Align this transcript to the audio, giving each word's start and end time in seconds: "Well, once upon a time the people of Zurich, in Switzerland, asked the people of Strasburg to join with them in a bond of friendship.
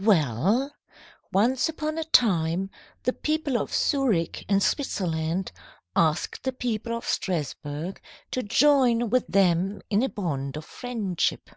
"Well, 0.00 0.74
once 1.32 1.68
upon 1.68 1.98
a 1.98 2.04
time 2.04 2.70
the 3.02 3.12
people 3.12 3.58
of 3.58 3.74
Zurich, 3.74 4.42
in 4.50 4.60
Switzerland, 4.60 5.52
asked 5.94 6.44
the 6.44 6.52
people 6.54 6.96
of 6.96 7.04
Strasburg 7.04 8.00
to 8.30 8.42
join 8.42 9.10
with 9.10 9.26
them 9.26 9.82
in 9.90 10.02
a 10.02 10.08
bond 10.08 10.56
of 10.56 10.64
friendship. 10.64 11.50